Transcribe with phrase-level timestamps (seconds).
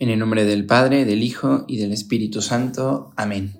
[0.00, 3.10] En el nombre del Padre, del Hijo y del Espíritu Santo.
[3.16, 3.54] Amén.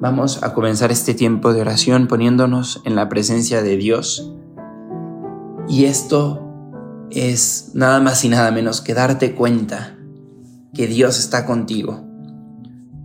[0.00, 4.32] Vamos a comenzar este tiempo de oración poniéndonos en la presencia de Dios.
[5.68, 6.42] Y esto
[7.10, 9.98] es nada más y nada menos que darte cuenta
[10.72, 12.02] que Dios está contigo.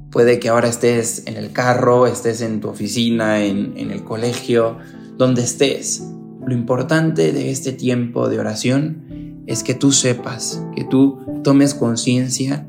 [0.10, 4.78] Puede que ahora estés en el carro, estés en tu oficina, en, en el colegio,
[5.18, 6.02] donde estés
[6.46, 9.11] lo importante de este tiempo de oración
[9.48, 12.68] es que tú sepas, que tú tomes conciencia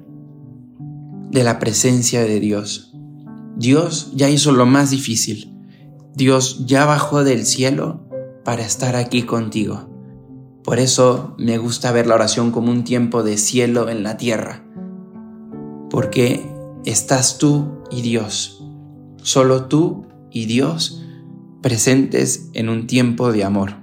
[1.30, 2.94] de la presencia de Dios.
[3.56, 5.52] Dios ya hizo lo más difícil.
[6.14, 8.06] Dios ya bajó del cielo
[8.44, 9.88] para estar aquí contigo.
[10.64, 14.64] Por eso me gusta ver la oración como un tiempo de cielo en la tierra.
[15.90, 16.48] Porque
[16.84, 18.64] estás tú y Dios.
[19.22, 21.02] Solo tú y Dios
[21.62, 23.81] presentes en un tiempo de amor.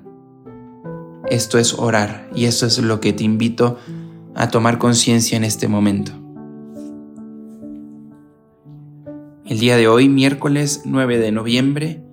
[1.29, 3.77] Esto es orar y eso es lo que te invito
[4.33, 6.11] a tomar conciencia en este momento.
[9.45, 12.03] El día de hoy, miércoles 9 de noviembre,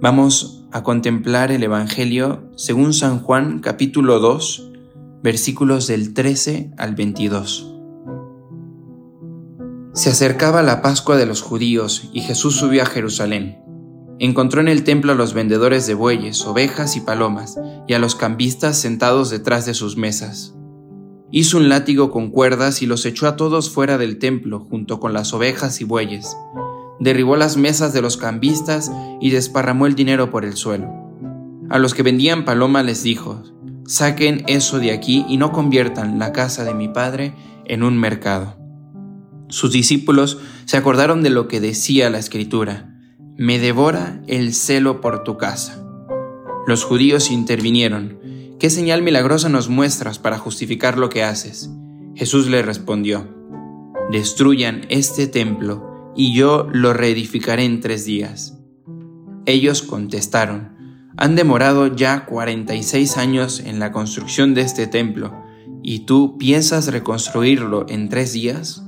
[0.00, 4.72] vamos a contemplar el Evangelio según San Juan capítulo 2,
[5.22, 7.72] versículos del 13 al 22.
[9.94, 13.65] Se acercaba la Pascua de los judíos y Jesús subió a Jerusalén.
[14.18, 18.14] Encontró en el templo a los vendedores de bueyes, ovejas y palomas, y a los
[18.14, 20.54] cambistas sentados detrás de sus mesas.
[21.30, 25.12] Hizo un látigo con cuerdas y los echó a todos fuera del templo, junto con
[25.12, 26.34] las ovejas y bueyes.
[26.98, 30.90] Derribó las mesas de los cambistas y desparramó el dinero por el suelo.
[31.68, 33.42] A los que vendían paloma les dijo,
[33.84, 37.34] saquen eso de aquí y no conviertan la casa de mi padre
[37.66, 38.56] en un mercado.
[39.48, 42.95] Sus discípulos se acordaron de lo que decía la escritura
[43.38, 45.84] me devora el celo por tu casa.
[46.66, 48.18] Los judíos intervinieron,
[48.58, 51.70] ¿qué señal milagrosa nos muestras para justificar lo que haces?
[52.14, 53.28] Jesús le respondió,
[54.10, 58.58] destruyan este templo y yo lo reedificaré en tres días.
[59.44, 65.34] Ellos contestaron, han demorado ya 46 años en la construcción de este templo,
[65.82, 68.82] ¿y tú piensas reconstruirlo en tres días?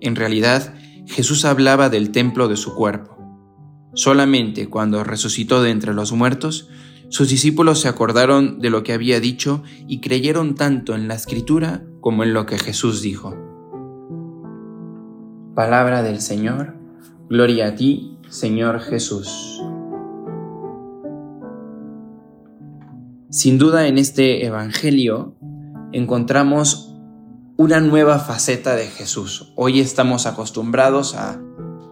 [0.00, 0.74] En realidad,
[1.06, 3.19] Jesús hablaba del templo de su cuerpo.
[4.00, 6.70] Solamente cuando resucitó de entre los muertos,
[7.10, 11.84] sus discípulos se acordaron de lo que había dicho y creyeron tanto en la escritura
[12.00, 13.36] como en lo que Jesús dijo.
[15.54, 16.78] Palabra del Señor,
[17.28, 19.60] gloria a ti, Señor Jesús.
[23.28, 25.36] Sin duda en este Evangelio
[25.92, 26.96] encontramos
[27.58, 29.52] una nueva faceta de Jesús.
[29.56, 31.38] Hoy estamos acostumbrados a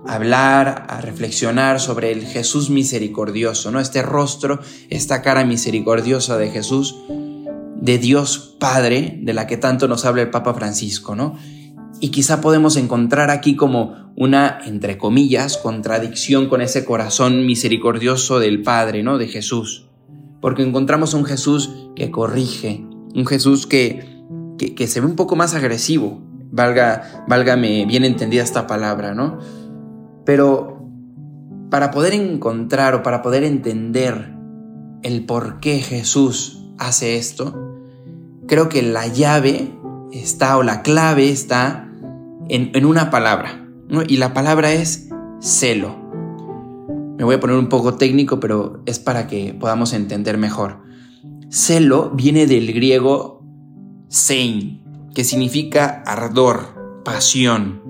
[0.08, 3.78] hablar, a reflexionar sobre el Jesús misericordioso, ¿no?
[3.78, 6.96] Este rostro, esta cara misericordiosa de Jesús,
[7.80, 11.36] de Dios Padre, de la que tanto nos habla el Papa Francisco, ¿no?
[12.00, 18.62] Y quizá podemos encontrar aquí como una, entre comillas, contradicción con ese corazón misericordioso del
[18.62, 19.18] Padre, ¿no?
[19.18, 19.88] De Jesús.
[20.40, 24.22] Porque encontramos un Jesús que corrige, un Jesús que,
[24.56, 29.38] que, se ve un poco más agresivo, valga, válgame bien entendida esta palabra, ¿no?
[30.28, 30.86] Pero
[31.70, 34.34] para poder encontrar o para poder entender
[35.02, 37.80] el por qué Jesús hace esto,
[38.46, 39.72] creo que la llave
[40.12, 41.90] está o la clave está
[42.50, 43.66] en, una palabra.
[44.06, 45.08] Y la palabra es
[45.40, 45.96] celo.
[47.16, 50.82] Me voy a poner un poco técnico, pero es para que podamos entender mejor.
[51.48, 53.42] Celo viene del griego
[54.08, 54.82] sein,
[55.14, 57.87] que significa ardor, pasión,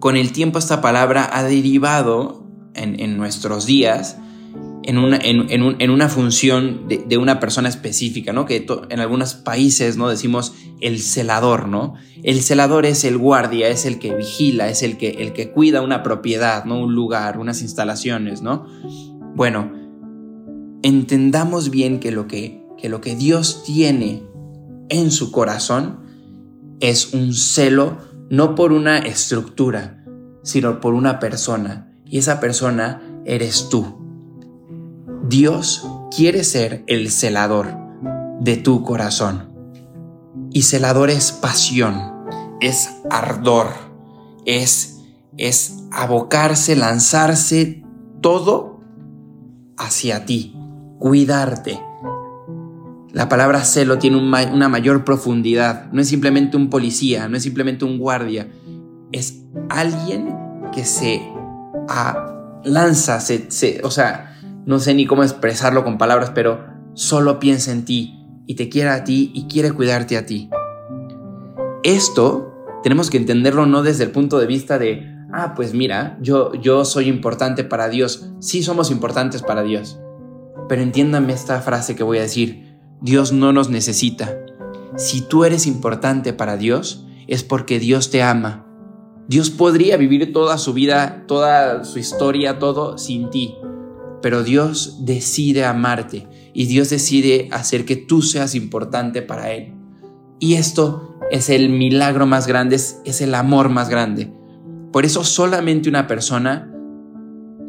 [0.00, 4.16] con el tiempo esta palabra ha derivado en, nuestros días
[4.82, 8.46] en una, en, una función de, una persona específica, ¿no?
[8.46, 10.08] Que en algunos países, ¿no?
[10.08, 11.94] Decimos el celador, ¿no?
[12.22, 15.82] El celador es el guardia, es el que vigila, es el que, el que cuida
[15.82, 16.80] una propiedad, ¿no?
[16.80, 18.66] Un lugar, unas instalaciones, ¿no?
[19.36, 19.70] Bueno,
[20.82, 24.22] entendamos bien que lo que, que lo que Dios tiene
[24.88, 26.00] en su corazón
[26.80, 30.04] es un celo no por una estructura,
[30.42, 31.92] sino por una persona.
[32.06, 33.98] Y esa persona eres tú.
[35.28, 35.86] Dios
[36.16, 37.78] quiere ser el celador.
[38.40, 39.52] de tu corazón.
[40.50, 42.24] Y celador es pasión,
[42.62, 43.66] es ardor,
[44.46, 45.02] es,
[45.36, 47.84] es abocarse, lanzarse
[48.22, 48.80] todo
[49.76, 50.56] hacia ti,
[50.98, 51.89] cuidarte.
[53.12, 55.90] La palabra celo tiene una mayor profundidad.
[55.92, 58.48] No es simplemente un policía, no es simplemente un guardia.
[59.10, 60.36] Es alguien
[60.72, 61.20] que se
[62.64, 66.64] lanza, se, o sea, no sé ni cómo expresarlo con palabras, pero
[66.94, 70.48] solo piensa en ti y te quiere a ti y quiere cuidarte a ti.
[71.82, 72.52] Esto
[72.82, 76.84] tenemos que entenderlo no desde el punto de vista de, ah, pues mira, yo, yo
[76.84, 78.30] soy importante para Dios.
[78.38, 79.98] Sí somos importantes para Dios.
[80.68, 82.69] Pero entiéndame esta frase que voy a decir.
[83.00, 84.36] Dios no nos necesita.
[84.96, 88.66] Si tú eres importante para Dios, es porque Dios te ama.
[89.28, 93.54] Dios podría vivir toda su vida, toda su historia, todo sin ti.
[94.22, 99.74] Pero Dios decide amarte y Dios decide hacer que tú seas importante para Él.
[100.40, 104.32] Y esto es el milagro más grande, es, el amor más grande.
[104.92, 106.74] Por eso solamente una persona,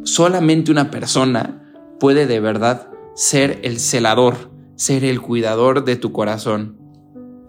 [0.04, 4.51] solamente una persona puede de verdad ser el celador,
[4.82, 6.76] ser el cuidador de tu corazón.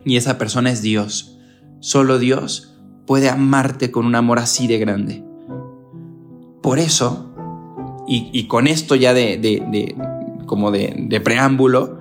[0.05, 1.39] Y esa persona es Dios.
[1.81, 2.75] Solo Dios
[3.07, 5.25] puede amarte con un amor así de grande.
[6.61, 7.33] Por eso,
[8.07, 9.97] y, con esto ya de, de
[10.45, 12.01] como de preámbulo,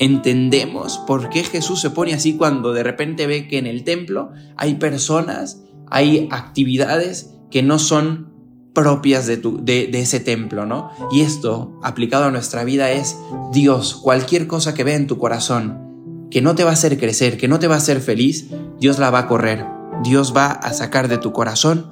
[0.00, 4.32] entendemos por qué Jesús se pone así cuando de repente ve que en el templo
[4.56, 8.33] hay personas, hay actividades que no son
[8.74, 10.90] propias de, tu, de, ese templo, ¿no?
[11.10, 13.16] Y esto, aplicado a nuestra vida, es
[13.52, 17.38] Dios, cualquier cosa que vea en tu corazón, que no te va a hacer crecer,
[17.38, 18.48] que no te va a hacer feliz,
[18.80, 19.64] Dios la va a correr.
[20.02, 21.90] Dios va a sacar de tu corazón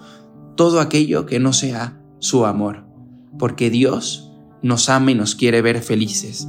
[0.56, 2.84] todo aquello que no sea su amor,
[3.38, 6.48] porque Dios nos ama y nos quiere ver felices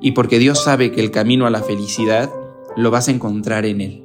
[0.00, 2.30] y porque Dios sabe que el camino a la felicidad
[2.76, 4.04] lo vas a encontrar en Él.